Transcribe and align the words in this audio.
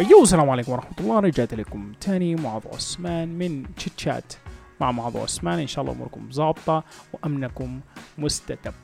يو 0.00 0.22
السلام 0.22 0.50
عليكم 0.50 0.72
ورحمة 0.72 0.92
الله. 1.00 1.20
رجعت 1.20 1.54
لكم 1.54 1.92
تاني 2.00 2.34
معاذ 2.34 2.62
عثمان 2.72 3.28
من 3.28 3.74
تشات 3.76 4.00
شات 4.00 4.32
مع 4.80 4.92
معاذ 4.92 5.18
عثمان. 5.18 5.58
إن 5.58 5.66
شاء 5.66 5.82
الله 5.84 5.94
أموركم 5.94 6.30
ظابطة 6.32 6.84
وأمنكم 7.12 7.80
مستتب. 8.18 8.74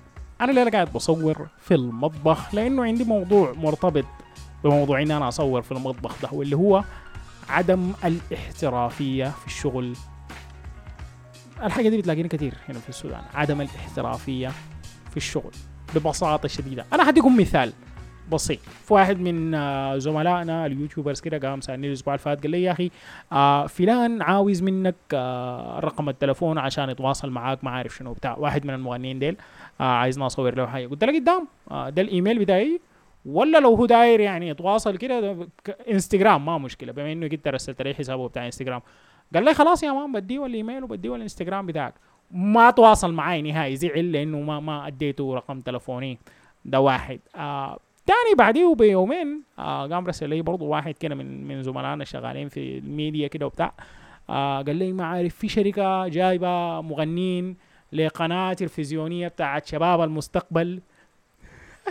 أنا 0.40 0.50
الليلة 0.50 0.70
قاعد 0.70 0.92
بصور 0.92 1.48
في 1.58 1.74
المطبخ 1.74 2.54
لأنه 2.54 2.84
عندي 2.84 3.04
موضوع 3.04 3.52
مرتبط 3.52 4.04
بموضوع 4.64 5.02
إن 5.02 5.10
أنا 5.10 5.28
أصور 5.28 5.62
في 5.62 5.72
المطبخ 5.72 6.22
ده 6.22 6.28
واللي 6.32 6.56
هو 6.56 6.84
عدم 7.48 7.92
الاحترافية 8.04 9.28
في 9.28 9.46
الشغل. 9.46 9.96
الحاجة 11.62 11.88
دي 11.88 11.98
بتلاقيني 11.98 12.28
كثير 12.28 12.54
هنا 12.68 12.78
في 12.78 12.88
السودان 12.88 13.22
عدم 13.34 13.60
الاحترافية 13.60 14.52
في 15.10 15.16
الشغل 15.16 15.52
ببساطة 15.94 16.48
شديدة. 16.48 16.86
أنا 16.92 17.04
حديكم 17.04 17.36
مثال. 17.36 17.72
بسيط. 18.30 18.58
في 18.58 18.94
واحد 18.94 19.20
من 19.20 19.54
آه، 19.54 19.98
زملائنا 19.98 20.66
ال 20.66 20.72
YouTubers 20.72 21.20
كده 21.20 21.48
قام 21.48 21.60
سألني 21.60 21.86
الأسبوع 21.86 22.14
اللي 22.14 22.24
فات 22.24 22.42
قال 22.42 22.50
لي 22.50 22.62
يا 22.62 22.72
أخي 22.72 22.90
آه 23.32 23.66
فلان 23.66 24.22
عاوز 24.22 24.62
منك 24.62 24.94
آه 25.14 25.80
رقم 25.80 26.08
التلفون 26.08 26.58
عشان 26.58 26.90
يتواصل 26.90 27.30
معاك 27.30 27.64
ما 27.64 27.70
عارف 27.70 27.96
شنو 27.96 28.12
بتاع. 28.12 28.36
واحد 28.38 28.66
من 28.66 28.74
المغنيين 28.74 29.18
ديل 29.18 29.36
عايزنا 29.80 30.26
اصور 30.26 30.54
له 30.54 30.66
حاجة. 30.66 30.86
قلت 30.86 31.04
له 31.04 31.18
قدام 31.18 31.48
ده 31.70 32.02
الإيميل 32.02 32.38
بتاعي؟ 32.38 32.80
ولا 33.26 33.58
لو 33.58 33.74
هو 33.74 33.86
داير 33.86 34.20
يعني 34.20 34.48
يتواصل 34.48 34.96
كده 34.96 35.36
انستغرام 35.90 36.44
ما 36.44 36.58
مشكلة 36.58 36.92
بما 36.92 37.12
إنه 37.12 37.28
قلت 37.28 37.48
رسلت 37.48 37.82
لي 37.82 37.94
حسابه 37.94 38.28
بتاع 38.28 38.46
انستغرام 38.46 38.82
قال 39.34 39.44
لي 39.44 39.54
خلاص 39.54 39.82
يا 39.82 39.92
man 39.92 40.12
بديه 40.12 40.46
الإيميل 40.46 40.84
وبديه 40.84 41.16
الانستغرام 41.16 41.66
بتاعك. 41.66 41.94
ما 42.30 42.70
تواصل 42.70 43.12
معي 43.12 43.42
نهائي 43.42 43.76
زعل 43.76 44.12
لأنه 44.12 44.40
ما 44.40 44.60
ما 44.60 44.86
أديته 44.86 45.34
رقم 45.34 45.60
تلفوني 45.60 46.18
ده 46.64 46.80
واحد. 46.80 47.20
آه 47.36 47.78
تاني 48.06 48.34
بعديه 48.38 48.74
بيومين 48.74 49.42
آه 49.58 49.86
قام 49.86 50.06
رسل 50.06 50.28
لي 50.28 50.42
برضو 50.42 50.66
واحد 50.66 50.94
كده 50.98 51.14
من 51.14 51.48
من 51.48 51.62
زملائنا 51.62 52.04
شغالين 52.04 52.48
في 52.48 52.78
الميديا 52.78 53.28
كده 53.28 53.46
وبتاع. 53.46 53.72
آه 54.30 54.62
قال 54.62 54.76
لي 54.76 54.92
ما 54.92 55.06
عارف 55.06 55.34
في 55.34 55.48
شركة 55.48 56.08
جايبة 56.08 56.80
مغنين 56.80 57.56
لقناة 57.92 58.52
تلفزيونية 58.52 59.28
بتاعت 59.28 59.66
شباب 59.66 60.00
المستقبل. 60.00 60.80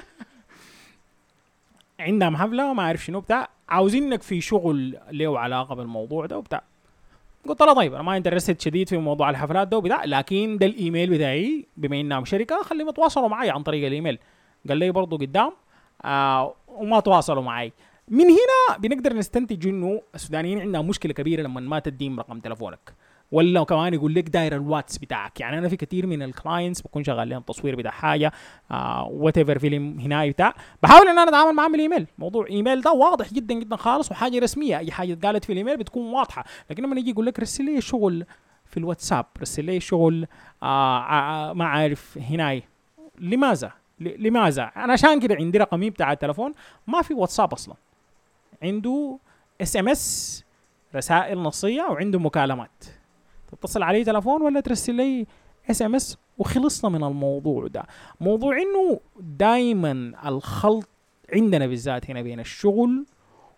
عندهم 1.99 2.37
حفلة 2.37 2.71
وما 2.71 2.83
عارف 2.83 3.05
شنو 3.05 3.19
بتاع. 3.19 3.49
عاوزينك 3.69 4.21
في 4.21 4.41
شغل 4.41 4.97
له 5.11 5.39
علاقة 5.39 5.75
بالموضوع 5.75 6.25
ده 6.25 6.37
وبتاع. 6.37 6.61
قلت 7.47 7.61
له 7.61 7.73
طيب 7.73 7.93
أنا 7.93 8.03
ما 8.03 8.17
interested 8.17 8.61
شديد 8.61 8.89
في 8.89 8.97
موضوع 8.97 9.29
الحفلات 9.29 9.67
ده 9.67 9.77
وبتاع 9.77 10.05
لكن 10.05 10.57
ده 10.57 10.65
الإيميل 10.65 11.09
بتاعي 11.09 11.65
بما 11.77 11.99
انهم 11.99 12.25
شركة 12.25 12.63
خليهم 12.63 12.89
يتواصلوا 12.89 13.27
معي 13.27 13.49
عن 13.49 13.63
طريق 13.63 13.87
الإيميل. 13.87 14.19
قال 14.69 14.77
لي 14.77 14.91
برضو 14.91 15.17
قدام 15.17 15.51
آه 16.05 16.55
وما 16.67 16.99
تواصلوا 16.99 17.43
معي. 17.43 17.73
من 18.07 18.25
هنا 18.25 18.77
بنقدر 18.79 19.13
نستنتج 19.13 19.67
إنه 19.67 20.01
السودانيين 20.15 20.59
عندنا 20.59 20.81
مشكلة 20.81 21.13
كبيرة 21.13 21.41
لما 21.41 21.61
ما 21.61 21.79
تديهم 21.79 22.19
رقم 22.19 22.39
تلفونك 22.39 22.93
ولا 23.31 23.63
كمان 23.63 23.93
يقول 23.93 24.13
لك 24.15 24.29
داير 24.29 24.55
الواتس 24.55 24.97
بتاعك. 24.97 25.39
يعني 25.39 25.57
أنا 25.57 25.69
في 25.69 25.75
كثير 25.77 26.07
من 26.07 26.21
ال 26.23 26.31
clients 26.31 26.81
بكون 26.81 27.03
شغال 27.03 27.29
لهم 27.29 27.41
تصوير 27.41 27.75
بتاع 27.75 27.91
حاجة 27.91 28.31
آه 28.71 29.07
whatever 29.11 29.59
فيلم 29.59 29.99
هناي 29.99 30.27
بتاع. 30.27 30.53
بحاول 30.83 31.07
إن 31.07 31.19
أنا 31.19 31.29
أتعامل 31.29 31.53
معاهم 31.55 31.71
بالإيميل. 31.71 32.07
موضوع 32.17 32.45
إيميل 32.49 32.81
ده 32.81 32.91
واضح 32.91 33.33
جدا 33.33 33.53
جدا 33.55 33.75
خالص 33.75 34.11
وحاجة 34.11 34.39
رسمية. 34.39 34.77
أي 34.77 34.91
حاجة 34.91 35.13
اتقالت 35.13 35.45
في 35.45 35.51
الإيميل 35.53 35.77
بتكون 35.77 36.13
واضحة. 36.13 36.45
لكن 36.69 36.83
لما 36.83 36.99
يجي 36.99 37.09
يقول 37.09 37.25
لك 37.25 37.39
رسل 37.39 37.65
لي 37.65 37.81
شغل 37.81 38.25
في 38.65 38.77
الواتساب 38.77 39.25
رسل 39.41 39.65
لي 39.65 39.79
شغل 39.79 40.27
آه 40.63 40.99
ع- 40.99 41.53
ما 41.53 41.65
عارف 41.65 42.17
هناي. 42.29 42.63
لماذا؟ 43.19 43.71
لماذا؟ 44.01 44.63
أنا 44.63 44.93
عشان 44.93 45.19
كده 45.19 45.35
عندي 45.35 45.57
رقمي 45.57 45.89
بتاع 45.89 46.11
التلفون 46.11 46.53
ما 46.87 47.01
في 47.01 47.13
واتساب 47.13 47.53
أصلا. 47.53 47.75
عنده 48.63 49.17
SMS 49.61 50.43
رسائل 50.95 51.39
نصية 51.39 51.81
وعنده 51.81 52.19
مكالمات. 52.19 52.83
تتصل 53.51 53.83
علي 53.83 54.03
تلفون 54.03 54.41
ولا 54.41 54.59
ترسل 54.59 54.95
لي 54.95 55.27
SMS؟ 55.71 56.17
وخلصنا 56.37 56.89
من 56.89 57.03
الموضوع 57.03 57.67
ده. 57.67 57.85
موضوع 58.21 58.57
إنه 58.57 58.99
دائما 59.19 60.13
الخلط 60.25 60.89
عندنا 61.33 61.67
بالذات 61.67 62.09
هنا 62.09 62.21
بين 62.21 62.39
الشغل 62.39 63.05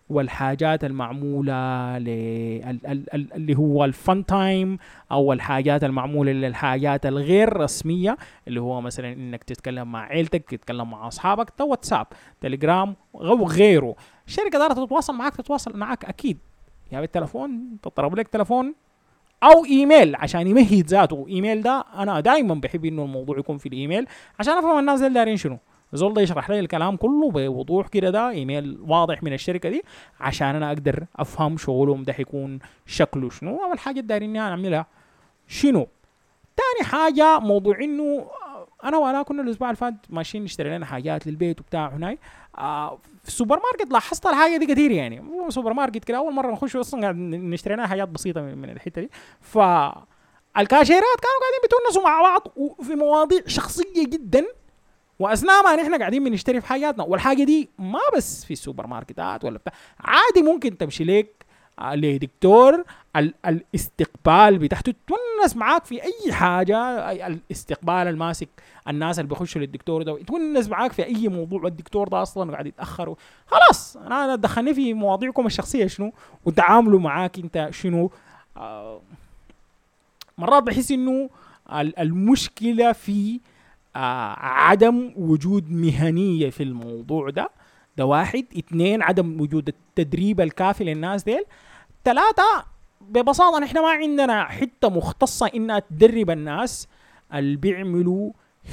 والحاجات 0.09 0.83
المعمولة 0.83 1.53
اللي 1.97 3.57
هو 3.57 3.85
ال 3.85 3.95
fun 3.95 4.25
time 4.25 4.77
أو 5.11 5.33
الحاجات 5.33 5.83
المعمولة 5.83 6.31
للحاجات 6.31 7.05
الغير 7.05 7.57
رسمية 7.57 8.17
اللي 8.47 8.61
هو 8.61 8.81
مثلا 8.81 9.13
إنك 9.13 9.43
تتكلم 9.43 9.91
مع 9.91 10.05
عيلتك 10.05 10.49
تتكلم 10.49 10.91
مع 10.91 11.07
أصحابك 11.07 11.53
ده 11.59 11.65
واتساب 11.65 12.07
تليجرام 12.41 12.95
أو 13.15 13.47
غيره. 13.47 13.95
الشركة 14.27 14.59
دارت 14.59 14.77
تتواصل 14.77 15.13
معك 15.15 15.35
تتواصل 15.35 15.77
معك 15.77 16.05
أكيد. 16.05 16.37
يا 16.91 17.01
بالتلفون 17.01 17.77
تضرب 17.83 18.15
لك 18.15 18.27
تلفون 18.27 18.73
أو 19.43 19.65
إيميل 19.65 20.15
عشان 20.15 20.47
يمهد 20.47 20.85
ذاته. 20.87 21.25
إيميل 21.29 21.61
ده 21.61 21.85
أنا 21.97 22.19
دائما 22.19 22.53
بحب 22.53 22.85
إنه 22.85 23.03
الموضوع 23.03 23.39
يكون 23.39 23.57
في 23.57 23.65
الإيميل 23.65 24.07
عشان 24.39 24.53
أفهم 24.53 24.79
الناس 24.79 25.01
دي 25.01 25.09
دارين 25.09 25.37
شنو. 25.37 25.57
زول 25.93 26.13
ده 26.13 26.21
يشرح 26.21 26.49
لي 26.49 26.59
الكلام 26.59 26.95
كله 26.97 27.31
بوضوح 27.31 27.87
كده 27.87 28.09
ده 28.09 28.29
إيميل 28.29 28.77
واضح 28.87 29.23
من 29.23 29.33
الشركة 29.33 29.69
دي 29.69 29.83
عشان 30.19 30.55
أنا 30.55 30.67
أقدر 30.67 31.05
أفهم 31.15 31.57
شغلهم 31.57 32.03
ده 32.03 32.13
حيكون 32.13 32.59
شكله 32.85 33.29
شنو. 33.29 33.63
أو 33.63 33.73
الحاجة 33.73 33.95
اللي 33.99 34.07
دايرين 34.07 34.33
نعملها 34.33 34.85
شنو. 35.47 35.87
تاني 36.57 36.89
حاجة 36.89 37.39
موضوع 37.39 37.79
إنه 37.81 38.27
أنا 38.83 38.97
وأنا 38.97 39.21
كنا 39.23 39.41
الأسبوع 39.41 39.69
اللي 39.69 39.77
فات 39.77 39.93
ماشيين 40.09 40.43
نشتري 40.43 40.77
لنا 40.77 40.85
حاجات 40.85 41.27
للبيت 41.27 41.59
وبتاع 41.59 41.87
هناي. 41.87 42.19
آه 42.57 42.97
في 43.21 43.27
السوبر 43.27 43.59
ماركت 43.71 43.93
لاحظت 43.93 44.25
الحاجة 44.25 44.57
دي 44.57 44.65
كتير 44.65 44.91
يعني. 44.91 45.23
سوبر 45.49 45.73
ماركت 45.73 46.03
كده 46.03 46.17
أول 46.17 46.33
مرة 46.33 46.51
نخش 46.51 46.75
أصلا 46.75 47.01
قاعد 47.01 47.15
نشتري 47.15 47.73
لنا 47.73 47.87
حاجات 47.87 48.07
بسيطة 48.09 48.41
من 48.41 48.69
الحتة 48.69 49.01
دي. 49.01 49.09
ف 49.41 49.57
الكاشيرات 50.57 51.19
كانوا 51.21 51.39
قاعدين 51.41 51.59
بيتونسوا 51.61 52.03
مع 52.03 52.21
بعض 52.21 52.47
وفي 52.55 52.95
مواضيع 52.95 53.39
شخصية 53.47 54.05
جدا 54.07 54.45
وأثناء 55.19 55.63
ما 55.63 55.75
نحن 55.75 55.95
قاعدين 55.99 56.23
بنشتري 56.23 56.61
في 56.61 56.67
حاجاتنا 56.67 57.03
والحاجة 57.03 57.43
دي 57.43 57.69
ما 57.79 57.99
بس 58.17 58.45
في 58.45 58.53
السوبر 58.53 58.87
ماركتات 58.87 59.43
ولا 59.45 59.57
بتاع 59.57 59.73
عادي 59.99 60.41
ممكن 60.41 60.77
تمشي 60.77 61.03
لك 61.03 61.45
آه، 61.79 61.95
لدكتور 61.95 62.83
ال- 63.15 63.33
الاستقبال 63.45 64.57
بتاعته 64.59 64.93
تونس 65.07 65.55
معاك 65.55 65.85
في 65.85 66.03
أي 66.03 66.33
حاجة 66.33 66.77
الاستقبال 67.27 67.93
الماسك 67.93 68.49
الناس 68.87 69.19
اللي 69.19 69.29
بيخشوا 69.29 69.61
للدكتور 69.61 70.03
ده 70.03 70.19
يتونس 70.19 70.67
معاك 70.69 70.91
في 70.93 71.05
أي 71.05 71.27
موضوع 71.27 71.65
الدكتور 71.67 72.07
ده 72.07 72.21
أصلا 72.21 72.51
قاعد 72.51 72.67
يتأخر 72.67 73.15
خلاص 73.47 73.97
أنا 73.97 74.35
دخلني 74.35 74.73
في 74.73 74.93
مواضيعكم 74.93 75.45
الشخصية 75.45 75.87
شنو 75.87 76.13
وتعاملوا 76.45 76.99
معاك 76.99 77.37
أنت 77.39 77.67
شنو 77.71 78.11
آه 78.57 79.01
مرات 80.37 80.63
بحس 80.63 80.91
إنه 80.91 81.29
ال- 81.71 81.99
المشكلة 81.99 82.91
في 82.91 83.39
آه 83.95 84.35
عدم 84.39 85.13
وجود 85.15 85.71
مهنية 85.71 86.49
في 86.49 86.63
الموضوع 86.63 87.29
ده. 87.29 87.49
ده 87.97 88.05
واحد. 88.05 88.45
اثنين 88.57 89.01
عدم 89.01 89.41
وجود 89.41 89.67
التدريب 89.67 90.41
الكافي 90.41 90.83
للناس 90.83 91.23
ديل. 91.23 91.43
ثلاثة 92.05 92.65
ببساطة 93.01 93.59
نحن 93.59 93.77
ما 93.79 93.89
عندنا 93.89 94.43
حتة 94.45 94.89
مختصة 94.89 95.51
انها 95.55 95.79
تدرب 95.79 96.29
الناس 96.29 96.87
اللي 97.33 97.55
بيعملوا 97.55 98.31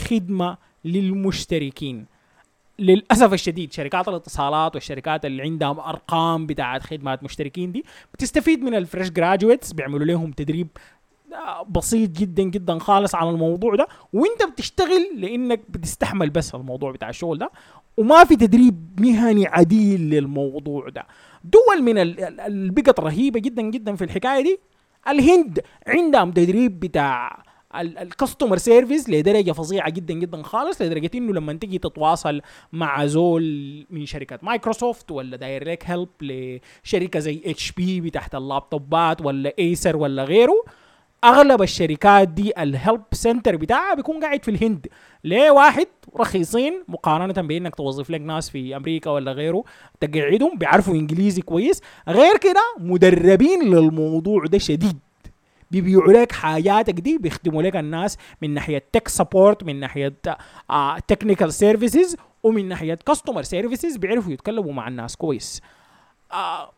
خدمة 0.09 0.57
للمشتركين. 0.85 2.07
للأسف 2.79 3.33
الشديد 3.33 3.73
شركات 3.73 4.09
الاتصالات 4.09 4.75
والشركات 4.75 5.25
اللي 5.25 5.43
عندهم 5.43 5.81
أرقام 5.81 6.47
بتاعت 6.47 6.83
خدمات 6.83 7.23
مشتركين 7.23 7.73
دي 7.73 7.85
بتستفيد 8.15 8.63
من 8.63 8.75
ال 8.75 8.81
fresh 8.81 9.11
graduates 9.11 9.73
بيعملوا 9.73 10.07
لهم 10.07 10.33
تدريب 10.33 10.69
بسيط 11.69 12.11
جدا 12.11 12.43
جدا 12.43 12.79
خالص 12.79 13.15
على 13.15 13.31
الموضوع 13.31 13.75
ده 13.75 13.87
وانت 14.13 14.43
بتشتغل 14.53 15.11
لإنك 15.17 15.61
بتستحمل 15.69 16.31
بس 16.31 16.55
الموضوع 16.55 16.93
بتاع 16.93 17.09
الشغل 17.09 17.39
ده 17.39 17.51
وما 17.97 18.25
في 18.25 18.37
تدريب 18.37 19.01
مهني 19.01 19.47
عديل 19.47 20.01
للموضوع 20.01 20.89
ده. 20.89 21.07
دول 21.45 21.83
من 21.83 21.99
ال- 21.99 22.21
ال- 22.25 22.41
البقت 22.41 23.01
رهيبة 23.01 23.41
جدا 23.41 23.63
جدا 23.63 23.97
في 23.97 24.05
الحكاية 24.05 24.43
دي. 24.43 24.59
الهند 25.09 25.61
عندهم 25.87 26.33
تدريب 26.33 26.81
بتاع 26.81 27.43
ال 27.75 27.84
customer 27.84 28.57
service 28.59 29.11
لدرجة 29.11 29.53
فظيعة 29.53 29.91
جدا 29.91 30.15
جدا 30.15 30.43
خالص 30.43 30.83
لدرجة 30.83 31.11
إنه 31.15 31.33
لما 31.33 31.53
تيجي 31.53 31.79
تتواصل 31.79 32.41
مع 32.73 33.07
زول 33.07 33.87
من 33.91 34.07
شركة 34.07 34.39
مايكروسوفت 34.43 35.11
ولا 35.11 35.37
داير 35.37 35.69
لك 35.69 35.85
help 35.87 36.09
لشركة 36.23 37.19
زي 37.21 37.43
HP 37.47 38.01
بتاعت 38.01 38.35
اللابتوبات 38.35 39.21
ولا 39.27 39.53
Acer 39.59 39.97
ولا 39.97 40.25
غيره 40.25 40.65
أغلب 41.25 41.63
الشركات 41.63 42.29
دي 42.29 42.63
ال 42.63 42.71
help 42.71 43.03
center 43.13 43.57
بتاعها 43.57 43.95
بيكون 43.95 44.25
قاعد 44.25 44.45
في 44.45 44.51
الهند. 44.51 44.87
ليه 45.25 45.51
واحد 45.51 45.87
رخيصين 46.17 46.85
مقارنة 46.89 47.33
بإنك 47.49 47.75
توظف 47.75 48.11
لك 48.11 48.21
ناس 48.21 48.51
في 48.51 48.77
أمريكا 48.77 49.11
ولا 49.11 49.33
غيره 49.33 49.65
تقعدهم 50.01 50.59
بيعرفوا 50.59 50.95
إنجليزي 50.95 51.43
كويس. 51.43 51.81
غير 52.09 52.39
كده 52.39 52.61
مدربين 52.79 53.63
للموضوع 53.63 54.45
ده 54.45 54.59
شديد. 54.59 54.99
بيبيعوا 55.71 56.13
لك 56.13 56.33
حاجاتك 56.33 56.95
دي 56.95 57.19
بيخدموا 57.19 57.63
لك 57.63 57.77
الناس 57.77 58.19
من 58.43 58.55
ناحية 58.55 58.85
tech 58.93 59.09
support 59.09 59.65
من 59.65 59.81
ناحية 59.81 60.13
technical 61.09 61.53
services 61.53 62.17
ومن 62.43 62.69
ناحية 62.69 62.99
customer 63.07 63.43
services 63.43 63.97
بيعرفوا 63.97 64.33
يتكلموا 64.33 64.73
مع 64.73 64.89
الناس 64.89 65.17
كويس. 65.17 65.63
آه 66.33 66.73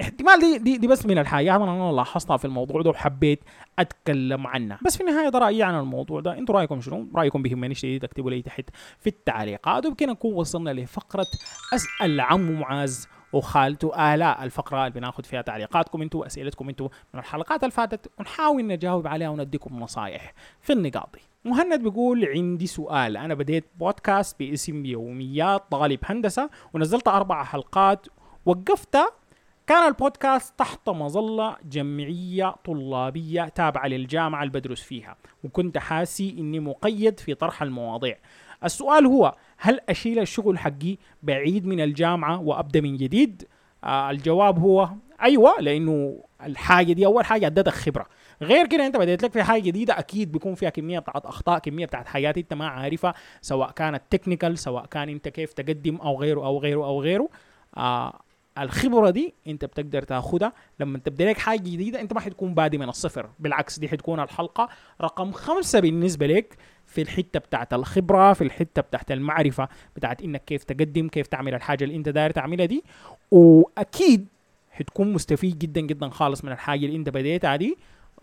احتمال 0.00 0.40
دي, 0.40 0.58
دي 0.58 0.76
دي 0.76 0.86
بس 0.86 1.06
من 1.06 1.18
الحاجات 1.18 1.60
اللي 1.60 1.70
أنا 1.70 1.92
لاحظتها 1.92 2.36
في 2.36 2.44
الموضوع 2.44 2.82
ده 2.82 2.90
وحبيت 2.90 3.40
أتكلم 3.78 4.46
عنها. 4.46 4.78
بس 4.84 4.96
في 4.96 5.02
النهاية 5.02 5.28
ده 5.28 5.38
رأيي 5.38 5.62
عن 5.62 5.80
الموضوع 5.80 6.20
ده. 6.20 6.38
أنتوا 6.38 6.54
رأيكم 6.54 6.80
شنو؟ 6.80 7.08
رأيكم 7.14 7.42
بيهمني 7.42 7.74
شديد 7.74 8.04
اكتبوا 8.04 8.30
لي 8.30 8.42
تحت 8.42 8.64
في 8.98 9.06
التعليقات. 9.06 9.86
وبكده 9.86 10.12
نكون 10.12 10.34
وصلنا 10.34 10.70
لفقرة 10.70 11.26
أسأل 11.74 12.20
عمو 12.20 12.52
معاذ 12.52 13.04
وخالته 13.32 14.14
آلاء 14.14 14.44
الفقرة 14.44 14.86
اللي 14.86 15.00
بناخذ 15.00 15.24
فيها 15.24 15.42
تعليقاتكم. 15.42 16.02
أنتوا 16.02 16.20
وأسئلتكم 16.20 16.68
أنتوا 16.68 16.88
من 17.14 17.20
الحلقات 17.20 17.62
اللي 17.62 17.72
فاتت 17.72 18.10
ونحاول 18.18 18.66
نجاوب 18.66 19.06
عليها 19.06 19.28
ونديكم 19.28 19.80
نصائح 19.80 20.34
في 20.60 20.72
النقاط. 20.72 21.14
دي. 21.14 21.50
مهند 21.50 21.82
بيقول 21.82 22.24
عندي 22.24 22.66
سؤال. 22.66 23.16
أنا 23.16 23.34
بديت 23.34 23.64
بودكاست 23.78 24.38
باسم 24.38 24.84
يوميات 24.84 25.62
طالب 25.70 25.98
هندسة 26.04 26.50
ونزلت 26.74 27.08
أربع 27.08 27.44
حلقات 27.44 28.06
وقفتها 28.46 29.10
كان 29.66 29.88
البودكاست 29.88 30.58
تحت 30.58 30.88
مظلة 30.88 31.56
جمعية 31.64 32.54
طلابية 32.64 33.48
تابعة 33.48 33.86
للجامعة 33.86 34.42
اللي 34.42 34.52
بدرس 34.60 34.80
فيها 34.80 35.16
وكنت 35.44 35.78
حاسي 35.78 36.36
إني 36.38 36.60
مقيد 36.60 37.20
في 37.20 37.34
طرح 37.34 37.62
المواضيع. 37.62 38.16
السؤال 38.64 39.06
هو 39.06 39.34
هل 39.58 39.80
أشيل 39.88 40.18
الشغل 40.18 40.58
حقي 40.58 40.96
بعيد 41.22 41.66
من 41.66 41.80
الجامعة 41.80 42.40
وأبدأ 42.40 42.80
من 42.80 42.96
جديد؟ 42.96 43.48
آه 43.84 44.10
الجواب 44.10 44.58
هو 44.58 44.88
أيوه 45.22 45.60
لأنه 45.60 46.20
الحاجة 46.42 46.92
دي 46.92 47.06
أول 47.06 47.24
حاجة 47.24 47.46
ادتك 47.46 47.72
خبره 47.72 48.06
غير 48.42 48.66
كده 48.66 48.86
أنت 48.86 48.96
بديت 48.96 49.22
لك 49.22 49.32
في 49.32 49.42
حاجة 49.42 49.62
جديدة 49.62 49.98
أكيد 49.98 50.32
بيكون 50.32 50.54
فيها 50.54 50.70
كمية 50.70 50.98
بتاعت 50.98 51.26
أخطاء 51.26 51.58
كمية 51.58 51.86
بتاعت 51.86 52.06
حاجات 52.06 52.38
أنت 52.38 52.54
ما 52.54 52.66
عارفها 52.68 53.14
سواء 53.40 53.70
كانت 53.70 54.02
تكنيكال 54.10 54.58
سواء 54.58 54.86
كان 54.86 55.08
أنت 55.08 55.28
كيف 55.28 55.52
تقدم 55.52 55.96
أو 55.96 56.20
غيره 56.20 56.46
أو 56.46 56.58
غيره 56.58 56.84
أو 56.84 57.02
غيره. 57.02 57.28
آه 57.76 58.20
الخبرة 58.58 59.10
دي 59.10 59.34
انت 59.46 59.64
بتقدر 59.64 60.02
تاخدها. 60.02 60.52
لما 60.80 60.98
تبدا 60.98 61.30
لك 61.30 61.38
حاجة 61.38 61.58
جديدة 61.60 62.00
انت 62.00 62.12
ما 62.12 62.20
حتكون 62.20 62.54
بادي 62.54 62.78
من 62.78 62.88
الصفر. 62.88 63.28
بالعكس 63.38 63.78
دي 63.78 63.88
حتكون 63.88 64.20
الحلقة 64.20 64.68
رقم 65.00 65.32
خمسة 65.32 65.80
بالنسبة 65.80 66.26
لك 66.26 66.56
في 66.86 67.02
الحتة 67.02 67.40
بتاعت 67.40 67.74
الخبرة 67.74 68.32
في 68.32 68.44
الحتة 68.44 68.82
بتاعت 68.82 69.12
المعرفة 69.12 69.68
بتاعت 69.96 70.22
إنك 70.22 70.44
كيف 70.44 70.64
تقدم 70.64 71.08
كيف 71.08 71.26
تعمل 71.26 71.54
الحاجة 71.54 71.84
اللي 71.84 71.96
انت 71.96 72.08
داير 72.08 72.30
تعملها 72.30 72.66
دي. 72.66 72.84
وأكيد 73.30 74.26
حتكون 74.70 75.12
مستفيد 75.12 75.58
جدا 75.58 75.80
جدا 75.80 76.08
خالص 76.08 76.44
من 76.44 76.52
الحاجة 76.52 76.86
اللي 76.86 76.96
انت 76.96 77.08
بديتها 77.08 77.56
دي 77.56 77.76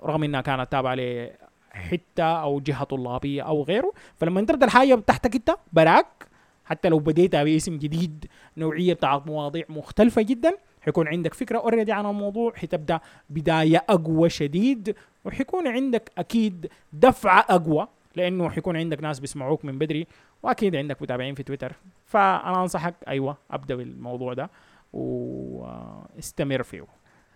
رغم 0.03 0.23
إنها 0.23 0.41
كانت 0.41 0.71
تابعة 0.71 0.95
لحتة 0.95 2.23
أو 2.23 2.59
جهة 2.59 2.83
طلابية 2.83 3.41
أو 3.41 3.63
غيره. 3.63 3.91
فلما 4.17 4.41
تبدا 4.41 4.65
الحاجة 4.65 4.95
بتاعتك 4.95 5.35
أنت 5.35 5.55
براك 5.73 6.30
حتى 6.65 6.89
لو 6.89 6.99
بديتها 6.99 7.43
باسم 7.43 7.77
جديد 7.77 8.25
نوعية 8.57 8.93
بتاعت 8.93 9.27
مواضيع 9.27 9.65
مختلفة 9.69 10.21
جدا 10.21 10.57
حيكون 10.81 11.07
عندك 11.07 11.33
فكرة 11.33 11.57
already 11.57 11.91
عن 11.91 12.05
الموضوع 12.05 12.53
حتبدأ 12.55 12.99
بداية 13.29 13.83
أقوى 13.89 14.29
شديد 14.29 14.95
وحيكون 15.25 15.67
عندك 15.67 16.11
أكيد 16.17 16.69
دفعة 16.93 17.45
أقوى 17.49 17.87
لأنه 18.15 18.49
حيكون 18.49 18.77
عندك 18.77 19.03
ناس 19.03 19.19
بيسمعوك 19.19 19.65
من 19.65 19.77
بدري 19.77 20.07
وأكيد 20.43 20.75
عندك 20.75 21.01
متابعين 21.01 21.35
في 21.35 21.43
تويتر. 21.43 21.73
فأنا 22.05 22.61
أنصحك 22.61 22.95
أيوه 23.07 23.37
أبدأ 23.51 23.75
بالموضوع 23.75 24.33
ده 24.33 24.49
واستمر 24.93 26.63
فيه. 26.63 26.85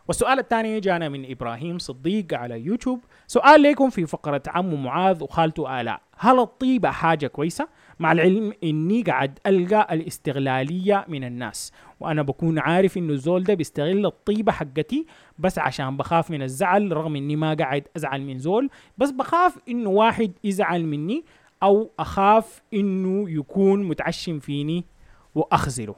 والسؤال 0.07 0.39
الثاني 0.39 0.79
جانا 0.79 1.09
من 1.09 1.31
إبراهيم 1.31 1.79
صديق 1.79 2.33
على 2.33 2.59
يوتيوب. 2.61 2.99
سؤال 3.27 3.61
لكم 3.61 3.89
في 3.89 4.05
فقرة 4.05 4.43
عمو 4.47 4.75
معاذ 4.75 5.23
وخالته 5.23 5.81
آلاء. 5.81 6.01
هل 6.17 6.39
الطيبه 6.39 6.91
حاجة 6.91 7.27
كويسة؟ 7.27 7.67
مع 7.99 8.11
العلم 8.11 8.53
إني 8.63 9.01
قاعد 9.01 9.39
ألقى 9.47 9.93
الاستغلالية 9.93 11.05
من 11.07 11.23
الناس 11.23 11.71
وأنا 11.99 12.21
بكون 12.21 12.59
عارف 12.59 12.97
إنه 12.97 13.13
الزول 13.13 13.43
ده 13.43 13.53
بيستغل 13.53 14.05
الطيبة 14.05 14.51
حقتي 14.51 15.05
بس 15.39 15.59
عشان 15.59 15.97
بخاف 15.97 16.31
من 16.31 16.41
الزعل 16.41 16.91
رغم 16.97 17.15
إني 17.15 17.35
ما 17.35 17.53
قاعد 17.53 17.87
أزعل 17.97 18.21
من 18.21 18.39
زول 18.39 18.69
بس 18.97 19.11
بخاف 19.11 19.57
إنه 19.69 19.89
واحد 19.89 20.31
يزعل 20.43 20.85
مني 20.85 21.25
أو 21.63 21.91
أخاف 21.99 22.61
إنه 22.73 23.29
يكون 23.29 23.83
متعشم 23.83 24.39
فيني 24.39 24.85
وأخزله. 25.35 25.95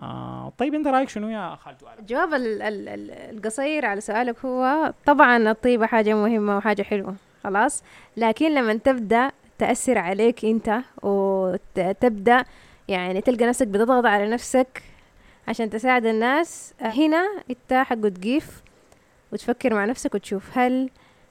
آه 0.00 0.52
طيب 0.58 0.74
أنت 0.74 0.86
رأيك 0.86 1.08
شنو 1.08 1.28
يا 1.28 1.56
خالد 1.56 1.78
الجواب 1.98 2.28
القصير 2.34 3.86
على 3.86 4.00
سؤالك 4.00 4.44
هو 4.44 4.92
طبعا 5.06 5.50
الطيبة 5.50 5.86
حاجة 5.86 6.14
مهمة 6.14 6.56
وحاجة 6.56 6.82
حلوة 6.82 7.14
خلاص؟ 7.44 7.82
لكن 8.16 8.54
لما 8.54 8.74
تبدأ 8.74 9.30
تأثر 9.58 9.98
عليك 9.98 10.44
أنت 10.44 10.78
وتبدأ 11.02 12.44
يعني 12.88 13.20
تلقى 13.20 13.46
نفسك 13.46 13.66
بتضغط 13.66 14.06
على 14.06 14.28
نفسك 14.28 14.82
عشان 15.48 15.70
تساعد 15.70 16.06
الناس. 16.06 16.74
هنا 16.80 17.28
انت 17.50 17.72
حقه 17.72 18.08
تقيف 18.08 18.62
وتفكر 19.32 19.74
مع 19.74 19.84
نفسك 19.84 20.14
وتشوف 20.14 20.58
هل 20.58 20.90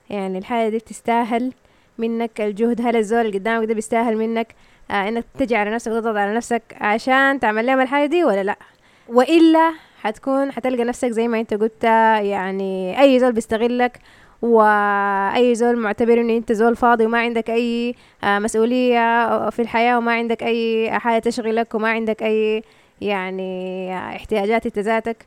يعني 0.09 0.38
الحاجة 0.38 0.69
دي 0.69 0.77
بتستاهل 0.77 1.53
منك؟ 1.97 2.41
الجهد 2.41 2.81
هل 2.81 2.95
الزول 2.95 3.25
اللي 3.25 3.38
قدامك 3.38 3.68
ده 3.68 3.73
بيستاهل 3.73 4.18
منك؟ 4.18 4.56
آه 4.91 5.07
إنك 5.07 5.25
تجي 5.39 5.56
على 5.56 5.71
نفسك 5.71 5.91
وتضغط 5.91 6.15
على 6.15 6.35
نفسك 6.35 6.62
عشان 6.81 7.39
تعمل 7.39 7.65
لهم 7.65 7.79
الحاجة 7.81 8.09
دي 8.09 8.24
ولا 8.24 8.44
لأ؟ 8.44 8.57
وإلا 9.09 9.74
حتكون 10.01 10.51
حتلقى 10.51 10.83
نفسك 10.83 11.09
زي 11.09 11.27
ما 11.27 11.39
أنت 11.39 11.53
قلت 11.53 11.83
يعني 11.83 13.01
أي 13.01 13.19
زول 13.19 13.31
بيستغلك 13.31 14.00
وأي 14.41 15.55
زول 15.55 15.77
معتبر 15.77 16.21
إن 16.21 16.29
أنت 16.29 16.51
زول 16.51 16.75
فاضي 16.75 17.05
وما 17.05 17.19
عندك 17.19 17.49
أي 17.49 17.95
آه 18.23 18.39
مسؤولية 18.39 19.49
في 19.49 19.61
الحياة 19.61 19.97
وما 19.97 20.11
عندك 20.13 20.43
أي 20.43 20.91
حاجة 20.91 21.19
تشغلك 21.19 21.75
وما 21.75 21.89
عندك 21.89 22.23
أي 22.23 22.63
يعني 23.01 23.95
احتياجات 23.97 24.65
أنت 24.65 24.79
ذاتك 24.79 25.25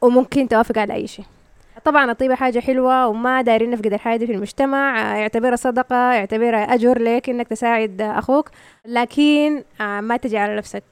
وممكن 0.00 0.48
توافق 0.48 0.78
على 0.78 0.94
أي 0.94 1.06
شيء. 1.06 1.24
طبعا 1.84 2.10
الطيبة 2.10 2.34
حاجة 2.34 2.60
حلوة 2.60 3.06
وما 3.08 3.42
دايرين 3.42 3.70
نفقد 3.70 3.92
الحاجة 3.92 4.18
دي 4.18 4.26
في 4.26 4.32
المجتمع 4.32 5.12
اعتبرها 5.22 5.56
صدقة 5.56 5.96
اعتبرها 5.96 6.74
أجر 6.74 6.98
لك 6.98 7.30
إنك 7.30 7.48
تساعد 7.48 8.02
أخوك 8.02 8.50
لكن 8.86 9.62
ما 9.80 10.16
تجي 10.16 10.38
على 10.38 10.56
نفسك 10.56 10.82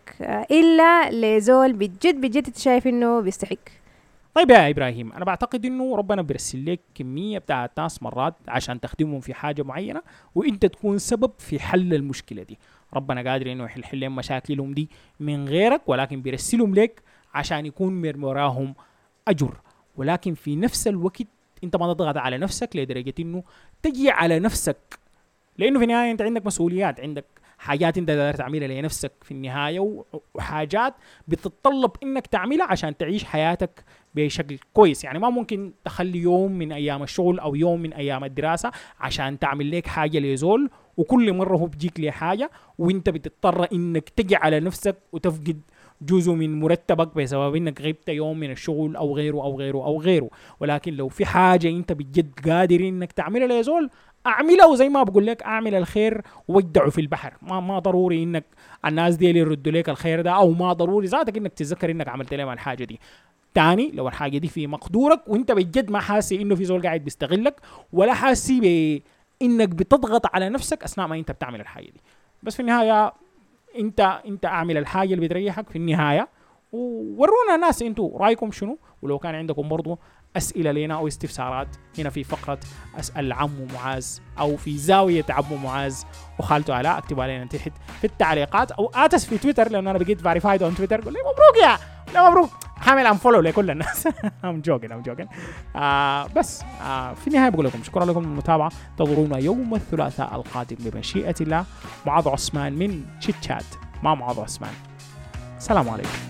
إلا 0.51 1.11
لزول 1.11 1.73
بجد 1.73 2.21
بجد 2.21 2.47
أنت 2.47 2.59
شايف 2.59 2.87
إنه 2.87 3.21
بيستحق. 3.21 3.57
طيب 4.35 4.50
يا 4.50 4.71
إبراهيم 4.71 5.12
أنا 5.12 5.25
بعتقد 5.25 5.67
إنه 5.67 5.97
ربنا 5.97 6.23
بيرسل 6.23 6.73
لك 6.73 6.81
كمية 6.94 7.38
بتاعت 7.38 7.81
ناس 7.81 8.03
مرات 8.03 8.35
عشان 8.49 8.81
تخدمهم 8.81 9.21
في 9.21 9.35
حاجة 9.35 9.62
معينة 9.62 10.03
وإنت 10.35 10.66
تكون 10.66 10.99
سبب 10.99 11.31
في 11.38 11.61
حل 11.61 11.95
المشكلة 11.95 12.43
دي. 12.43 12.59
ربنا 12.95 13.31
قادر 13.31 13.52
إنه 13.52 13.64
يحل 13.64 14.00
لهم 14.00 14.16
مشاكلهم 14.16 14.75
دي 14.75 14.88
من 15.21 15.49
غيرك 15.49 15.88
ولكن 15.88 16.23
بيرسلهم 16.23 16.75
لك 16.75 17.02
عشان 17.35 17.66
يكون 17.66 17.93
من 17.93 18.25
وراهم 18.25 18.75
أجر. 19.28 19.57
ولكن 19.97 20.35
في 20.35 20.57
نفس 20.57 20.88
الوقت 20.88 21.26
إنت 21.64 21.76
ما 21.76 21.93
تضغط 21.95 22.16
على 22.16 22.38
نفسك 22.38 22.76
لدرجة 22.76 23.14
إنه 23.21 23.43
تجي 23.83 24.11
على 24.11 24.38
نفسك 24.38 24.99
لأنه 25.59 25.78
في 25.78 25.85
النهاية 25.85 26.11
أنت 26.11 26.23
عندك 26.23 26.47
مسؤوليات 26.47 27.00
عندك 27.00 27.25
حاجات 27.61 27.99
انت 27.99 28.09
تقدر 28.09 28.35
تعملها 28.35 28.69
لنفسك 28.69 29.12
في 29.23 29.31
النهاية 29.31 30.02
وحاجات 30.35 30.95
بتتطلب 31.29 31.90
انك 32.02 32.26
تعملها 32.26 32.67
عشان 32.67 32.97
تعيش 32.97 33.25
حياتك 33.25 33.85
بشكل 34.14 34.59
كويس. 34.73 35.05
يعني 35.05 35.19
ما 35.19 35.31
ممكن 35.31 35.73
تخلي 35.85 36.19
يوم 36.19 36.52
من 36.52 36.73
أيام 36.73 37.02
الشغل 37.02 37.38
أو 37.38 37.55
يوم 37.55 37.81
من 37.83 37.93
أيام 37.93 38.25
الدراسة 38.25 38.71
عشان 39.00 39.38
تعمل 39.38 39.71
لك 39.71 39.87
حاجة 39.87 40.19
لزول 40.19 40.71
وكل 40.97 41.33
مرة 41.33 41.57
هو 41.57 41.67
بيجيك 41.67 42.00
لحاجه 42.00 42.50
وانت 42.79 43.11
بتضطر 43.11 43.67
إنك 43.73 44.09
تجي 44.09 44.37
على 44.37 44.61
نفسك 44.61 44.97
وتفقد 45.12 45.61
جزء 46.02 46.33
من 46.33 46.61
مرتبك 46.61 47.16
بسبب 47.16 47.57
إنك 47.57 47.80
غبت 47.80 48.09
يوم 48.09 48.40
من 48.40 48.50
الشغل 48.50 48.97
أو 48.97 49.16
غيره 49.16 49.37
أو 49.37 49.59
غيره 49.59 49.78
أو 49.78 50.00
غيره. 50.00 50.30
ولكن 50.61 50.95
لو 50.95 51.09
في 51.09 51.25
حاجة 51.25 51.69
أنت 51.69 51.92
بجد 51.92 52.50
قادر 52.50 52.80
إنك 52.80 53.12
تعملها 53.12 53.61
لزول 53.61 53.90
أعملها. 54.26 54.66
وزي 54.66 54.88
ما 54.88 55.02
بقول 55.02 55.26
لك 55.26 55.42
أعمل 55.42 55.75
الخير 55.75 56.23
وودعه 56.49 56.90
في 56.90 57.00
البحر. 57.00 57.35
ما 57.42 57.61
ما 57.61 57.78
ضروري 57.78 58.23
إنك 58.23 58.45
الناس 58.85 59.16
دي 59.16 59.28
اللي 59.28 59.40
يردوا 59.40 59.73
لك 59.73 59.88
الخير 59.88 60.21
ده 60.21 60.30
أو 60.30 60.50
ما 60.50 60.73
ضروري 60.73 61.07
ذاتك 61.07 61.37
إنك 61.37 61.52
تتذكر 61.52 61.90
إنك 61.90 62.09
عملت 62.09 62.35
لهم 62.35 62.52
الحاجة 62.52 62.85
دي. 62.85 63.00
تاني 63.54 63.90
لو 63.90 64.09
الحاجة 64.09 64.38
دي 64.38 64.49
في 64.49 64.66
مقدورك 64.66 65.28
وأنت 65.28 65.52
بجد 65.52 65.90
ما 65.90 66.00
حاسي 66.00 66.42
إنه 66.42 66.54
في 66.54 66.64
زول 66.64 66.83
قاعد 66.83 67.04
بيستغلك 67.04 67.61
ولا 67.92 68.14
حاسي 68.14 68.61
بانك 69.40 69.69
بتضغط 69.69 70.35
على 70.35 70.49
نفسك 70.49 70.83
أثناء 70.83 71.07
ما 71.07 71.16
أنت 71.16 71.30
بتعمل 71.30 71.61
الحاجة 71.61 71.85
دي. 71.85 72.00
بس 72.42 72.54
في 72.54 72.61
النهاية 72.61 73.12
انت 73.79 74.21
انت 74.27 74.45
اعمل 74.45 74.77
الحاجة 74.79 75.15
اللي 75.15 75.29
بتريحك 75.29 75.71
في 75.71 75.77
النهاية. 75.77 76.29
وورونا 76.73 77.55
الناس 77.55 77.83
أنتوا 77.83 78.19
رأيكم 78.19 78.50
شنو؟ 78.50 78.79
ولو 79.03 79.19
كان 79.19 79.35
عندكم 79.35 79.69
برضو 79.69 79.99
أسئلة 80.37 80.73
لنا 80.73 80.95
أو 80.95 81.09
استفسارات 81.09 81.69
هنا 81.99 82.11
في 82.11 82.25
فقرة 82.25 82.61
أسأل 82.99 83.33
عمو 83.33 83.67
معاذ 83.75 84.19
أو 84.39 84.57
في 84.57 84.77
زاوية 84.77 85.25
عمو 85.31 85.57
معاذ 85.57 86.03
وخالته 86.39 86.75
آلاء 86.75 86.99
اكتبوا 86.99 87.23
علينا 87.23 87.45
تحت 87.45 87.73
في 88.00 88.05
التعليقات. 88.07 88.73
أو 88.73 88.91
at 88.95 89.11
us 89.11 89.26
في 89.27 89.39
تويتر 89.39 89.71
لأنه 89.71 89.91
أنا 89.91 89.99
بقيت 89.99 90.21
verified 90.21 90.62
on 90.62 90.75
Twitter. 90.75 91.00
قول 91.00 91.12
لي 91.12 91.19
مبروك 91.21 91.65
يا 91.65 91.79
لا 92.15 92.31
مبروك. 92.31 92.50
حأعمل 92.81 93.07
unfollow 93.07 93.40
لكل 93.41 93.71
الناس. 93.71 94.09
I'm 94.45 94.61
joking 94.61 94.93
I'm 94.93 95.02
joking 95.02 95.26
بس 96.37 96.63
آه 96.83 97.15
في 97.15 97.29
النهاية 97.29 97.51
بقول 97.51 97.67
لكم 97.67 97.83
شكرا 97.83 98.05
لكم 98.05 98.25
المتابعة. 98.25 98.73
انتظرونا 98.91 99.39
يوم 99.39 99.75
الثلاثاء 99.75 100.37
القادم 100.37 100.77
بمشيئه 100.81 101.35
الله 101.41 101.65
معاذ 102.07 102.29
عثمان 102.29 102.73
من 102.73 103.05
chit 103.21 103.43
chat 103.43 103.64
مع 104.03 104.15
معاذ 104.15 104.41
عثمان. 104.41 104.73
السلام 105.57 105.89
عليكم. 105.89 106.30